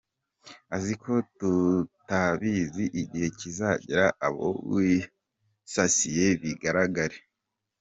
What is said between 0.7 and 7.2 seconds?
aziko tutabizi igihe kizagera abo wisasiye bigaragare